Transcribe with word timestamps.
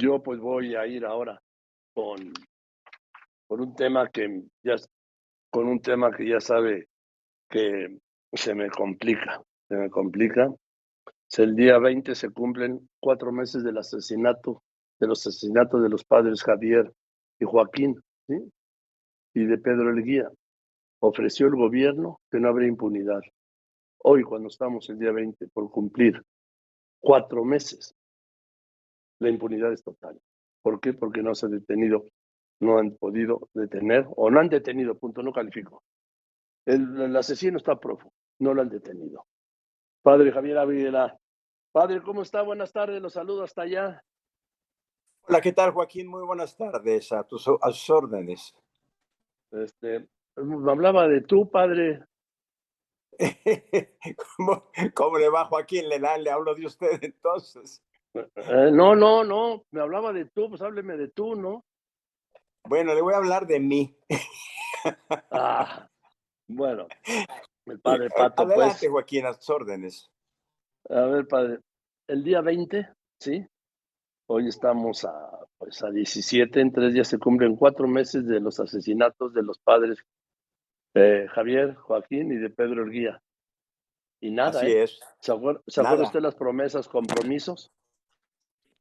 Yo 0.00 0.22
pues 0.22 0.40
voy 0.40 0.74
a 0.76 0.86
ir 0.86 1.04
ahora 1.04 1.38
con, 1.92 2.32
con 3.46 3.60
un 3.60 3.74
tema 3.76 4.08
que 4.08 4.44
ya 4.62 4.76
con 5.50 5.66
un 5.68 5.82
tema 5.82 6.10
que 6.10 6.26
ya 6.26 6.40
sabe 6.40 6.88
que 7.50 7.98
se 8.32 8.54
me 8.54 8.70
complica, 8.70 9.42
se 9.68 9.74
me 9.74 9.90
complica. 9.90 10.48
el 11.36 11.54
día 11.54 11.78
20 11.78 12.14
se 12.14 12.30
cumplen 12.30 12.88
cuatro 12.98 13.30
meses 13.30 13.62
del 13.62 13.76
asesinato, 13.76 14.62
de 14.98 15.06
los 15.06 15.26
asesinatos 15.26 15.82
de 15.82 15.90
los 15.90 16.04
padres 16.04 16.42
Javier 16.42 16.90
y 17.38 17.44
Joaquín, 17.44 18.00
y 19.34 19.44
de 19.44 19.58
Pedro 19.58 19.90
el 19.90 20.02
Guía. 20.02 20.30
Ofreció 21.00 21.48
el 21.48 21.56
gobierno 21.56 22.20
que 22.30 22.40
no 22.40 22.48
habría 22.48 22.68
impunidad. 22.68 23.20
Hoy, 23.98 24.22
cuando 24.22 24.48
estamos 24.48 24.88
el 24.88 24.98
día 24.98 25.12
20 25.12 25.48
por 25.48 25.70
cumplir 25.70 26.22
cuatro 27.00 27.44
meses, 27.44 27.94
la 29.20 29.28
impunidad 29.28 29.72
es 29.72 29.84
total. 29.84 30.20
¿Por 30.62 30.80
qué? 30.80 30.92
Porque 30.92 31.22
no 31.22 31.34
se 31.34 31.46
ha 31.46 31.48
detenido, 31.48 32.04
no 32.60 32.78
han 32.78 32.96
podido 32.96 33.48
detener 33.54 34.06
o 34.16 34.30
no 34.30 34.40
han 34.40 34.48
detenido, 34.48 34.98
punto, 34.98 35.22
no 35.22 35.32
califico. 35.32 35.82
El, 36.66 37.16
asesino 37.16 37.56
está 37.56 37.78
prófugo, 37.78 38.12
no 38.38 38.54
lo 38.54 38.62
han 38.62 38.68
detenido. 38.68 39.26
Padre 40.02 40.32
Javier 40.32 40.58
Ávila. 40.58 41.18
Padre, 41.72 42.02
¿cómo 42.02 42.22
está? 42.22 42.42
Buenas 42.42 42.72
tardes, 42.72 43.00
los 43.00 43.12
saludo 43.12 43.44
hasta 43.44 43.62
allá. 43.62 44.02
Hola, 45.22 45.40
¿qué 45.40 45.52
tal, 45.52 45.70
Joaquín? 45.70 46.08
Muy 46.08 46.24
buenas 46.24 46.56
tardes, 46.56 47.12
a 47.12 47.22
tus, 47.24 47.46
a 47.46 47.70
sus 47.70 47.90
órdenes. 47.90 48.54
Este, 49.52 50.08
me 50.36 50.72
hablaba 50.72 51.06
de 51.08 51.20
tú, 51.20 51.48
padre. 51.50 52.04
¿Cómo, 54.94 55.18
le 55.18 55.28
va, 55.28 55.44
Joaquín? 55.44 55.88
Le, 55.88 55.98
le 55.98 56.30
hablo 56.30 56.54
de 56.54 56.66
usted 56.66 56.98
entonces. 57.02 57.82
Eh, 58.14 58.70
no, 58.72 58.94
no, 58.96 59.24
no, 59.24 59.64
me 59.70 59.80
hablaba 59.80 60.12
de 60.12 60.24
tú, 60.26 60.48
pues 60.48 60.62
hábleme 60.62 60.96
de 60.96 61.08
tú, 61.08 61.36
¿no? 61.36 61.64
Bueno, 62.68 62.94
le 62.94 63.02
voy 63.02 63.14
a 63.14 63.18
hablar 63.18 63.46
de 63.46 63.60
mí. 63.60 63.96
ah, 65.30 65.88
bueno, 66.48 66.88
el 67.66 67.80
padre 67.80 68.08
Pato, 68.16 68.44
pues. 68.44 68.56
Adelante, 68.56 68.88
Joaquín, 68.88 69.26
a 69.26 69.34
sus 69.34 69.50
órdenes. 69.50 70.10
A 70.88 71.02
ver, 71.02 71.28
padre, 71.28 71.60
el 72.08 72.24
día 72.24 72.40
20, 72.40 72.88
¿sí? 73.20 73.46
Hoy 74.28 74.48
estamos 74.48 75.04
a, 75.04 75.46
pues, 75.58 75.82
a 75.82 75.90
17, 75.90 76.60
en 76.60 76.72
tres 76.72 76.94
días 76.94 77.08
se 77.08 77.18
cumplen 77.18 77.56
cuatro 77.56 77.86
meses 77.86 78.26
de 78.26 78.40
los 78.40 78.60
asesinatos 78.60 79.34
de 79.34 79.42
los 79.42 79.58
padres 79.58 80.04
eh, 80.94 81.26
Javier, 81.28 81.74
Joaquín 81.74 82.32
y 82.32 82.36
de 82.36 82.50
Pedro 82.50 82.84
el 82.84 82.90
Guía. 82.90 83.22
Y 84.20 84.30
nada, 84.30 84.60
Así 84.60 84.66
¿eh? 84.66 84.82
es. 84.82 85.00
¿Se 85.20 85.32
acuerda, 85.32 85.62
¿se 85.66 85.80
acuerda 85.80 86.04
usted 86.04 86.20
las 86.20 86.34
promesas, 86.34 86.88
compromisos? 86.88 87.70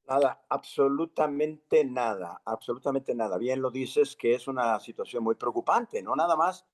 Nada, 0.09 0.43
absolutamente 0.49 1.85
nada, 1.85 2.41
absolutamente 2.43 3.13
nada. 3.13 3.37
Bien 3.37 3.61
lo 3.61 3.69
dices 3.69 4.15
que 4.15 4.33
es 4.33 4.47
una 4.47 4.79
situación 4.79 5.23
muy 5.23 5.35
preocupante, 5.35 6.01
no 6.01 6.15
nada 6.15 6.35
más 6.35 6.65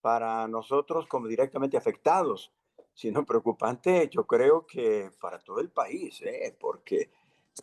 para 0.00 0.48
nosotros 0.48 1.06
como 1.06 1.28
directamente 1.28 1.76
afectados, 1.76 2.52
sino 2.92 3.24
preocupante 3.26 4.08
yo 4.10 4.26
creo 4.26 4.66
que 4.66 5.12
para 5.20 5.38
todo 5.38 5.60
el 5.60 5.70
país, 5.70 6.20
¿eh? 6.22 6.56
porque 6.58 7.10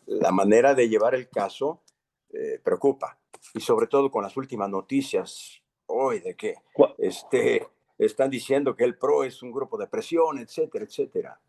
la 0.06 0.32
manera 0.32 0.74
de 0.74 0.88
llevar 0.88 1.14
el 1.14 1.28
caso 1.28 1.82
eh, 2.30 2.58
preocupa. 2.64 3.18
Y 3.52 3.60
sobre 3.60 3.86
todo 3.86 4.10
con 4.10 4.22
las 4.22 4.36
últimas 4.38 4.70
noticias 4.70 5.62
hoy 5.86 6.20
de 6.20 6.36
que 6.36 6.54
este, 6.96 7.68
están 7.98 8.30
diciendo 8.30 8.74
que 8.74 8.84
el 8.84 8.96
PRO 8.96 9.24
es 9.24 9.42
un 9.42 9.52
grupo 9.52 9.76
de 9.76 9.88
presión, 9.88 10.38
etcétera, 10.38 10.86
etcétera. 10.86 11.40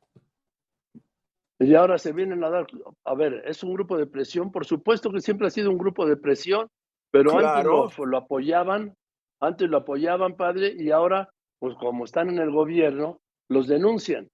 Y 1.60 1.76
ahora 1.76 1.98
se 1.98 2.14
vienen 2.14 2.42
a 2.46 2.50
dar, 2.50 2.68
a 3.04 3.16
ver, 3.16 3.44
es 3.46 3.64
un 3.64 3.74
grupo 3.74 3.98
de 3.98 4.08
presión, 4.08 4.50
por 4.50 4.66
supuesto 4.66 5.12
que 5.12 5.20
siempre 5.20 5.48
ha 5.48 5.52
sido 5.52 5.70
un 5.70 5.78
grupo 5.78 6.06
de 6.06 6.16
presión, 6.16 6.70
pero 7.12 7.38
antes 7.38 7.66
lo, 7.66 8.18
apoyaban, 8.18 8.96
antes 9.42 9.70
lo 9.70 9.78
apoyaban, 9.78 10.38
padre, 10.38 10.74
y 10.78 10.90
ahora, 10.92 11.30
pues 11.60 11.76
como 11.76 12.06
están 12.06 12.30
en 12.30 12.40
el 12.40 12.50
gobierno, 12.50 13.20
los 13.50 13.68
denuncian. 13.68 14.30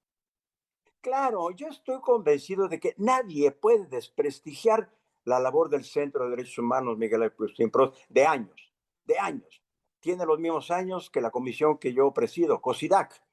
Claro, 1.01 1.49
yo 1.49 1.67
estoy 1.67 1.99
convencido 1.99 2.67
de 2.67 2.79
que 2.79 2.93
nadie 2.97 3.51
puede 3.51 3.87
desprestigiar 3.87 4.91
la 5.23 5.39
labor 5.39 5.69
del 5.69 5.83
Centro 5.83 6.25
de 6.25 6.31
Derechos 6.31 6.59
Humanos, 6.59 6.97
Miguel 6.97 7.23
Agustín 7.23 7.71
Prost, 7.71 7.97
de 8.07 8.25
años, 8.25 8.71
de 9.03 9.17
años. 9.17 9.63
Tiene 9.99 10.27
los 10.27 10.39
mismos 10.39 10.69
años 10.69 11.09
que 11.09 11.21
la 11.21 11.31
comisión 11.31 11.79
que 11.79 11.91
yo 11.91 12.13
presido, 12.13 12.61
COSIDAC 12.61 13.24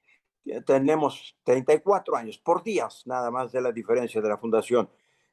tenemos 0.67 1.37
34 1.45 2.17
años 2.17 2.39
por 2.39 2.63
días, 2.63 3.03
nada 3.07 3.31
más 3.31 3.53
de 3.53 3.61
la 3.61 3.73
diferencia 3.73 4.21
de 4.21 4.29
la 4.29 4.39
fundación. 4.39 4.89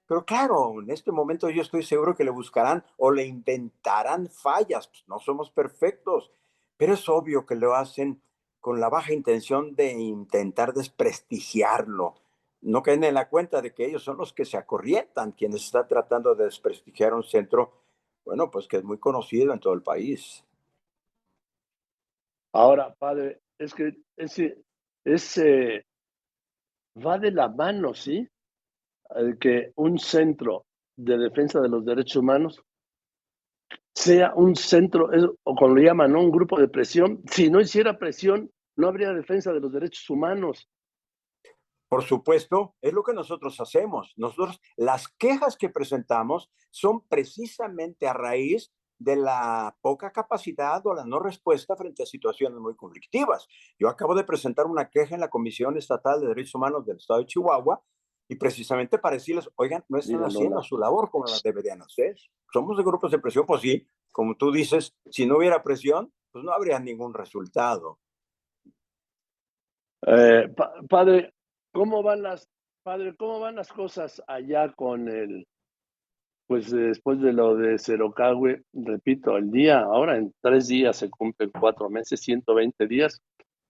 Pero 0.07 0.25
claro, 0.25 0.81
en 0.81 0.89
este 0.89 1.11
momento 1.11 1.49
yo 1.49 1.61
estoy 1.61 1.83
seguro 1.83 2.15
que 2.15 2.23
le 2.23 2.31
buscarán 2.31 2.83
o 2.97 3.11
le 3.11 3.25
inventarán 3.25 4.27
fallas. 4.29 4.87
Pues 4.87 5.03
no 5.07 5.19
somos 5.19 5.51
perfectos, 5.51 6.31
pero 6.77 6.93
es 6.93 7.07
obvio 7.07 7.45
que 7.45 7.55
lo 7.55 7.75
hacen 7.75 8.21
con 8.59 8.79
la 8.79 8.89
baja 8.89 9.13
intención 9.13 9.75
de 9.75 9.91
intentar 9.91 10.73
desprestigiarlo. 10.73 12.15
No 12.61 12.83
caen 12.83 13.03
en 13.03 13.13
la 13.13 13.29
cuenta 13.29 13.61
de 13.61 13.73
que 13.73 13.85
ellos 13.85 14.03
son 14.03 14.17
los 14.17 14.33
que 14.33 14.45
se 14.45 14.57
acorrientan, 14.57 15.31
quienes 15.31 15.63
están 15.63 15.87
tratando 15.87 16.35
de 16.35 16.45
desprestigiar 16.45 17.13
un 17.13 17.23
centro, 17.23 17.71
bueno, 18.25 18.51
pues 18.51 18.67
que 18.67 18.77
es 18.77 18.83
muy 18.83 18.97
conocido 18.97 19.53
en 19.53 19.59
todo 19.59 19.73
el 19.73 19.81
país. 19.81 20.43
Ahora, 22.51 22.95
padre, 22.95 23.41
es 23.59 23.73
que 23.73 23.95
ese, 24.17 24.63
ese 25.03 25.85
va 26.95 27.17
de 27.17 27.31
la 27.31 27.49
mano, 27.49 27.93
¿sí? 27.93 28.27
que 29.39 29.71
un 29.75 29.97
centro 29.97 30.65
de 30.95 31.17
defensa 31.17 31.59
de 31.59 31.69
los 31.69 31.83
derechos 31.83 32.17
humanos 32.17 32.61
sea 33.93 34.33
un 34.35 34.55
centro, 34.55 35.09
o 35.43 35.55
como 35.55 35.75
lo 35.75 35.81
llaman, 35.81 36.15
un 36.15 36.31
grupo 36.31 36.59
de 36.59 36.67
presión. 36.67 37.21
Si 37.29 37.49
no 37.49 37.59
hiciera 37.59 37.97
presión, 37.97 38.51
no 38.75 38.87
habría 38.87 39.11
defensa 39.13 39.51
de 39.51 39.59
los 39.59 39.73
derechos 39.73 40.09
humanos. 40.09 40.69
Por 41.89 42.03
supuesto, 42.03 42.75
es 42.81 42.93
lo 42.93 43.03
que 43.03 43.13
nosotros 43.13 43.59
hacemos. 43.59 44.13
Nosotros, 44.15 44.61
las 44.77 45.07
quejas 45.07 45.57
que 45.57 45.69
presentamos 45.69 46.49
son 46.69 47.01
precisamente 47.07 48.07
a 48.07 48.13
raíz 48.13 48.71
de 48.99 49.15
la 49.15 49.75
poca 49.81 50.11
capacidad 50.11 50.85
o 50.85 50.93
la 50.93 51.05
no 51.05 51.19
respuesta 51.19 51.75
frente 51.75 52.03
a 52.03 52.05
situaciones 52.05 52.59
muy 52.59 52.75
conflictivas. 52.75 53.47
Yo 53.79 53.87
acabo 53.87 54.13
de 54.13 54.25
presentar 54.25 54.65
una 54.65 54.89
queja 54.89 55.15
en 55.15 55.21
la 55.21 55.29
Comisión 55.29 55.77
Estatal 55.77 56.19
de 56.19 56.27
Derechos 56.27 56.55
Humanos 56.55 56.85
del 56.85 56.97
Estado 56.97 57.21
de 57.21 57.25
Chihuahua 57.25 57.81
y 58.27 58.35
precisamente 58.35 58.99
para 58.99 59.15
decirles, 59.15 59.49
oigan, 59.55 59.83
no 59.87 59.97
están 59.97 60.23
haciendo 60.23 60.61
su 60.61 60.77
labor 60.77 61.09
como 61.09 61.25
la 61.25 61.39
deberían 61.43 61.81
hacer. 61.81 62.15
Somos 62.53 62.77
de 62.77 62.83
grupos 62.83 63.11
de 63.11 63.19
presión, 63.19 63.45
pues 63.45 63.61
sí, 63.61 63.87
como 64.11 64.35
tú 64.35 64.51
dices, 64.51 64.93
si 65.09 65.25
no 65.25 65.37
hubiera 65.37 65.63
presión, 65.63 66.13
pues 66.31 66.43
no 66.43 66.51
habría 66.51 66.79
ningún 66.79 67.13
resultado. 67.13 67.99
Eh, 70.05 70.53
padre, 70.87 71.33
¿cómo 71.73 72.03
van 72.03 72.21
las, 72.21 72.47
padre, 72.83 73.15
cómo 73.15 73.39
van 73.39 73.55
las 73.55 73.71
cosas 73.71 74.21
allá 74.27 74.71
con 74.73 75.07
el 75.07 75.47
pues 76.49 76.71
después 76.71 77.21
de 77.21 77.31
lo 77.31 77.55
de 77.55 77.77
Cerocagüe, 77.77 78.63
repito, 78.73 79.37
el 79.37 79.51
día, 79.51 79.81
ahora 79.81 80.17
en 80.17 80.33
tres 80.41 80.67
días 80.67 80.97
se 80.97 81.07
cumplen 81.07 81.51
cuatro 81.51 81.91
meses, 81.91 82.21
120 82.21 82.87
días 82.87 83.21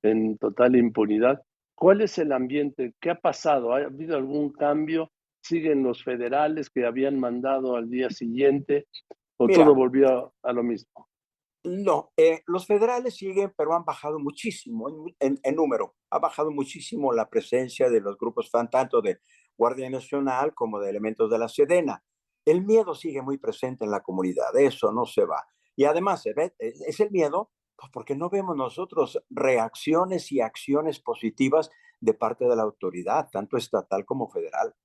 en 0.01 0.37
total 0.37 0.77
impunidad. 0.77 1.43
¿Cuál 1.75 1.99
es 1.99 2.17
el 2.19 2.31
ambiente? 2.31 2.93
¿Qué 3.01 3.09
ha 3.09 3.19
pasado? 3.19 3.73
¿Ha 3.73 3.79
habido 3.79 4.15
algún 4.15 4.53
cambio? 4.53 5.11
¿Siguen 5.41 5.83
los 5.83 6.05
federales 6.05 6.69
que 6.69 6.85
habían 6.85 7.19
mandado 7.19 7.75
al 7.75 7.89
día 7.89 8.09
siguiente? 8.11 8.87
¿O 9.35 9.49
todo 9.49 9.75
volvió 9.75 10.33
a, 10.41 10.53
lo 10.53 10.63
mismo? 10.63 11.09
No, 11.65 12.13
eh, 12.15 12.43
los 12.47 12.65
federales 12.65 13.17
siguen, 13.17 13.51
pero 13.57 13.73
han 13.73 13.83
bajado 13.83 14.19
muchísimo 14.19 14.87
en, 15.19 15.37
en, 15.43 15.55
número. 15.57 15.95
Ha 16.11 16.19
bajado 16.19 16.49
muchísimo 16.49 17.11
la 17.11 17.27
presencia 17.27 17.89
de 17.89 17.99
los 17.99 18.17
grupos 18.17 18.49
tanto 18.49 19.01
de 19.01 19.19
Guardia 19.57 19.89
Nacional 19.89 20.53
como 20.53 20.79
de 20.79 20.89
elementos 20.89 21.29
de 21.29 21.39
la 21.39 21.49
Sedena. 21.49 22.01
El 22.49 22.65
miedo 22.65 22.95
sigue 22.95 23.21
muy 23.21 23.37
presente 23.37 23.85
en 23.85 23.91
la 23.91 24.01
comunidad, 24.01 24.55
eso 24.57 24.91
no 24.91 25.05
se 25.05 25.25
va. 25.25 25.45
Y 25.75 25.85
además, 25.85 26.25
e, 26.25 26.53
es 26.59 26.99
el 26.99 27.11
miedo 27.11 27.51
pues 27.75 27.91
porque 27.93 28.15
no 28.15 28.29
vemos 28.29 28.57
nosotros 28.57 29.23
reacciones 29.29 30.31
y 30.33 30.41
acciones 30.41 30.99
positivas 30.99 31.69
de 32.01 32.13
parte 32.13 32.45
de 32.45 32.55
la 32.55 32.63
autoridad, 32.63 33.29
tanto 33.31 33.55
estatal 33.55 34.03
como 34.03 34.29
federal. 34.29 34.75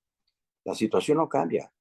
La 0.65 0.75
situación 0.75 1.19
no 1.19 1.29
cambia. 1.29 1.73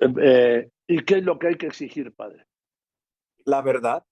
Eh, 0.00 0.14
eh, 0.22 0.70
¿Y 0.88 1.04
qué 1.04 1.18
es 1.18 1.22
lo 1.22 1.38
que 1.38 1.48
hay 1.48 1.56
que 1.56 1.66
exigir, 1.66 2.14
padre? 2.14 2.46
La 3.44 3.62
verdad, 3.62 4.04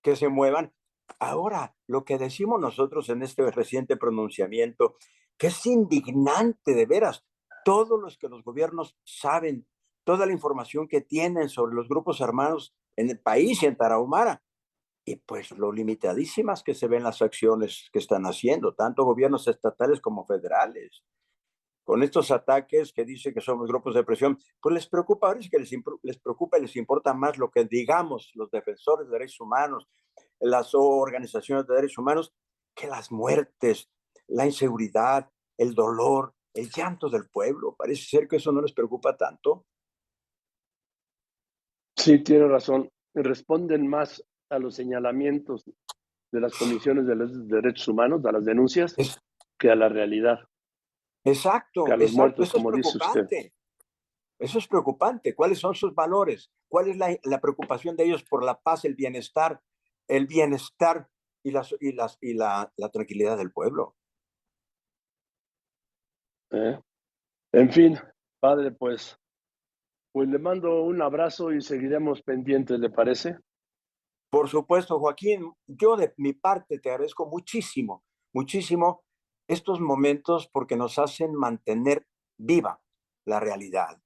que 0.00 0.14
se 0.14 0.28
muevan. 0.28 0.72
Ahora, 1.18 1.74
lo 1.88 2.04
que 2.04 2.18
decimos 2.18 2.60
nosotros 2.60 3.08
en 3.08 3.22
este 3.22 3.50
reciente 3.50 3.96
pronunciamiento, 3.96 4.96
que 5.36 5.48
es 5.48 5.66
indignante 5.66 6.74
de 6.74 6.86
veras, 6.86 7.24
todos 7.68 8.00
los 8.00 8.16
que 8.16 8.30
los 8.30 8.42
gobiernos 8.42 8.96
saben, 9.04 9.66
toda 10.02 10.24
la 10.24 10.32
información 10.32 10.88
que 10.88 11.02
tienen 11.02 11.50
sobre 11.50 11.74
los 11.74 11.86
grupos 11.86 12.22
armados 12.22 12.74
en 12.96 13.10
el 13.10 13.20
país 13.20 13.62
y 13.62 13.66
en 13.66 13.76
Tarahumara. 13.76 14.42
Y 15.04 15.16
pues 15.16 15.50
lo 15.50 15.70
limitadísimas 15.70 16.62
que 16.62 16.72
se 16.72 16.88
ven 16.88 17.02
las 17.02 17.20
acciones 17.20 17.90
que 17.92 17.98
están 17.98 18.24
haciendo, 18.24 18.72
tanto 18.72 19.04
gobiernos 19.04 19.46
estatales 19.48 20.00
como 20.00 20.24
federales. 20.24 21.04
con 21.84 22.02
estos 22.02 22.30
ataques 22.30 22.90
que 22.94 23.04
dice 23.04 23.34
que 23.34 23.42
somos 23.42 23.68
grupos 23.68 23.94
de 23.94 24.04
presión, 24.04 24.38
pues 24.62 24.74
les 24.74 24.86
preocupa, 24.88 25.26
ahora 25.26 25.40
es 25.40 25.50
que 25.50 25.58
les, 25.58 25.70
les 26.02 26.18
preocupa 26.18 26.58
y 26.58 26.62
les 26.62 26.76
importa 26.76 27.12
más 27.12 27.36
lo 27.36 27.50
que 27.50 27.66
digamos 27.66 28.30
los 28.34 28.50
defensores 28.50 29.08
de 29.08 29.12
derechos 29.12 29.40
humanos, 29.40 29.86
las 30.40 30.74
organizaciones 30.74 31.66
de 31.66 31.74
derechos 31.74 31.98
humanos, 31.98 32.34
que 32.74 32.86
las 32.86 33.12
muertes, 33.12 33.90
la 34.26 34.46
inseguridad, 34.46 35.30
el 35.58 35.74
dolor, 35.74 36.34
el 36.58 36.70
llanto 36.70 37.08
del 37.08 37.28
pueblo. 37.28 37.74
Parece 37.76 38.04
ser 38.04 38.28
que 38.28 38.36
eso 38.36 38.52
no 38.52 38.60
les 38.60 38.72
preocupa 38.72 39.16
tanto. 39.16 39.66
Sí, 41.96 42.22
tiene 42.22 42.46
razón. 42.46 42.90
Responden 43.14 43.86
más 43.86 44.24
a 44.50 44.58
los 44.58 44.74
señalamientos 44.74 45.64
de 46.30 46.40
las 46.40 46.54
comisiones 46.56 47.06
de 47.06 47.16
los 47.16 47.48
derechos 47.48 47.88
humanos, 47.88 48.24
a 48.24 48.32
las 48.32 48.44
denuncias, 48.44 48.94
que 49.58 49.70
a 49.70 49.74
la 49.74 49.88
realidad. 49.88 50.40
Exacto, 51.24 51.86
exacto. 51.88 52.42
Eso 52.42 52.52
como 52.52 52.74
es 52.74 52.92
preocupante. 52.92 53.52
Eso 54.38 54.58
es 54.58 54.68
preocupante. 54.68 55.34
¿Cuáles 55.34 55.58
son 55.58 55.74
sus 55.74 55.94
valores? 55.94 56.50
¿Cuál 56.68 56.88
es 56.88 56.96
la, 56.96 57.40
preocupación 57.40 57.96
de 57.96 58.04
ellos 58.04 58.22
por 58.22 58.44
la 58.44 58.60
paz, 58.60 58.84
el 58.84 58.94
bienestar, 58.94 59.60
el 60.06 60.26
bienestar 60.26 61.08
y, 61.42 61.50
las, 61.50 61.74
y, 61.80 61.92
las, 61.92 62.18
y 62.20 62.34
la, 62.34 62.72
tranquilidad 62.92 63.36
del 63.36 63.50
pueblo? 63.50 63.96
Eh, 66.50 66.78
en 67.52 67.72
fin, 67.72 67.98
padre, 68.40 68.72
pues, 68.72 69.18
pues 70.12 70.28
le 70.28 70.38
mando 70.38 70.82
un 70.82 71.02
abrazo 71.02 71.52
y 71.52 71.60
seguiremos 71.60 72.22
pendientes, 72.22 72.78
¿le 72.78 72.90
parece? 72.90 73.38
Por 74.30 74.48
supuesto, 74.48 74.98
Joaquín, 74.98 75.52
yo 75.66 75.96
de 75.96 76.12
mi 76.16 76.34
parte 76.34 76.78
te 76.78 76.90
agradezco 76.90 77.26
muchísimo, 77.26 78.04
muchísimo 78.34 79.02
estos 79.48 79.80
momentos 79.80 80.48
porque 80.52 80.76
nos 80.76 80.98
hacen 80.98 81.34
mantener 81.34 82.06
viva 82.38 82.80
la 83.24 83.40
realidad, 83.40 84.00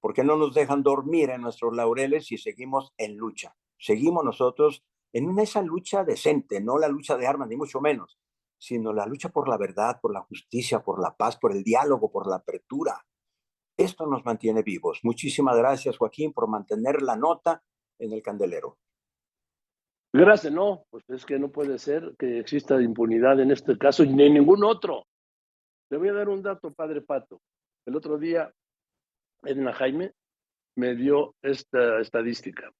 porque 0.00 0.24
no 0.24 0.36
nos 0.36 0.54
dejan 0.54 0.82
dormir 0.82 1.30
en 1.30 1.42
nuestros 1.42 1.76
laureles 1.76 2.32
y 2.32 2.38
seguimos 2.38 2.92
en 2.96 3.16
lucha. 3.16 3.54
Seguimos 3.78 4.24
nosotros 4.24 4.82
en 5.12 5.38
esa 5.38 5.62
lucha 5.62 6.04
decente, 6.04 6.60
no 6.60 6.78
la 6.78 6.88
lucha 6.88 7.16
de 7.16 7.26
armas, 7.26 7.48
ni 7.48 7.56
mucho 7.56 7.80
menos, 7.80 8.18
sino 8.58 8.92
la 8.92 9.06
lucha 9.06 9.28
por 9.28 9.48
la 9.48 9.56
verdad, 9.56 9.98
por 10.00 10.12
la 10.12 10.22
justicia, 10.22 10.80
por 10.80 11.00
la 11.00 11.14
paz, 11.14 11.36
por 11.36 11.52
el 11.52 11.62
diálogo, 11.62 12.10
por 12.10 12.26
la 12.28 12.36
apertura. 12.36 13.04
Esto 13.76 14.06
nos 14.06 14.24
mantiene 14.24 14.62
vivos. 14.62 15.00
Muchísimas 15.02 15.56
gracias, 15.56 15.98
Joaquín, 15.98 16.32
por 16.32 16.48
mantener 16.48 17.02
la 17.02 17.16
nota 17.16 17.62
en 17.98 18.12
el 18.12 18.22
candelero. 18.22 18.78
Gracias, 20.12 20.52
no, 20.52 20.84
pues 20.88 21.04
es 21.08 21.26
que 21.26 21.38
no 21.38 21.50
puede 21.50 21.78
ser 21.78 22.14
que 22.18 22.38
exista 22.38 22.80
impunidad 22.80 23.38
en 23.40 23.50
este 23.50 23.76
caso 23.76 24.04
ni 24.04 24.24
en 24.24 24.34
ningún 24.34 24.64
otro. 24.64 25.04
Le 25.90 25.98
voy 25.98 26.08
a 26.08 26.14
dar 26.14 26.28
un 26.28 26.42
dato, 26.42 26.72
padre 26.72 27.02
Pato. 27.02 27.40
El 27.84 27.96
otro 27.96 28.16
día, 28.18 28.50
Edna 29.42 29.72
Jaime 29.74 30.12
me 30.74 30.94
dio 30.94 31.34
esta 31.42 32.00
estadística. 32.00 32.70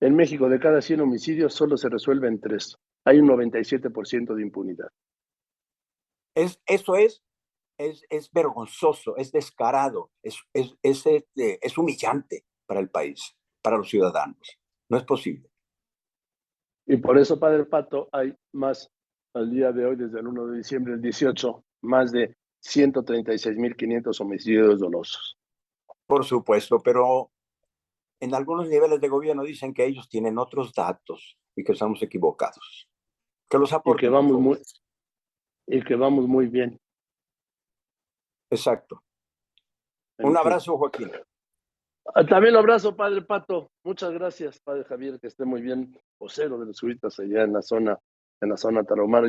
En 0.00 0.14
México, 0.14 0.48
de 0.48 0.58
cada 0.58 0.80
100 0.80 1.00
homicidios, 1.00 1.54
solo 1.54 1.76
se 1.76 1.88
resuelven 1.88 2.40
tres. 2.40 2.76
Hay 3.04 3.18
un 3.18 3.28
97% 3.28 4.34
de 4.34 4.42
impunidad. 4.42 4.88
Es, 6.36 6.60
eso 6.66 6.96
es, 6.96 7.24
es, 7.78 8.04
es 8.10 8.30
vergonzoso, 8.30 9.16
es 9.16 9.32
descarado, 9.32 10.10
es, 10.22 10.38
es, 10.52 10.76
es, 10.82 11.06
este, 11.06 11.58
es 11.66 11.78
humillante 11.78 12.44
para 12.66 12.80
el 12.80 12.90
país, 12.90 13.34
para 13.62 13.78
los 13.78 13.88
ciudadanos. 13.88 14.58
No 14.90 14.98
es 14.98 15.04
posible. 15.04 15.50
Y 16.86 16.98
por 16.98 17.18
eso, 17.18 17.40
Padre 17.40 17.64
Pato, 17.64 18.10
hay 18.12 18.34
más 18.52 18.92
al 19.32 19.50
día 19.50 19.72
de 19.72 19.86
hoy, 19.86 19.96
desde 19.96 20.20
el 20.20 20.26
1 20.28 20.46
de 20.48 20.58
diciembre 20.58 20.92
del 20.92 21.02
18, 21.02 21.64
más 21.82 22.12
de 22.12 22.36
136.500 22.62 24.20
homicidios 24.20 24.78
dolosos. 24.78 25.38
Por 26.06 26.24
supuesto, 26.24 26.80
pero 26.80 27.32
en 28.20 28.34
algunos 28.34 28.68
niveles 28.68 29.00
de 29.00 29.08
gobierno 29.08 29.42
dicen 29.42 29.72
que 29.72 29.86
ellos 29.86 30.08
tienen 30.08 30.38
otros 30.38 30.74
datos 30.74 31.38
y 31.56 31.64
que 31.64 31.72
estamos 31.72 32.02
equivocados. 32.02 32.88
Que 33.48 33.58
los 33.58 33.72
aporten. 33.72 34.06
Y 34.06 34.08
que 34.08 34.14
vamos 34.14 34.40
muy, 34.40 34.58
y 35.66 35.82
que 35.82 35.94
vamos 35.96 36.26
muy 36.26 36.46
bien. 36.46 36.80
Exacto. 38.50 39.02
Un 40.18 40.36
abrazo, 40.36 40.76
Joaquín. 40.78 41.10
Ah, 42.14 42.24
también 42.24 42.54
un 42.54 42.60
abrazo, 42.60 42.94
Padre 42.94 43.22
Pato. 43.22 43.70
Muchas 43.84 44.12
gracias, 44.12 44.60
Padre 44.60 44.84
Javier, 44.84 45.18
que 45.20 45.26
esté 45.26 45.44
muy 45.44 45.60
bien, 45.60 45.98
vocero 46.18 46.58
de 46.58 46.66
los 46.66 46.76
suitas 46.76 47.18
allá 47.18 47.42
en 47.42 47.52
la 47.52 47.62
zona, 47.62 47.98
en 48.40 48.48
la 48.48 48.56
zona 48.56 48.84
tarahumara. 48.84 49.28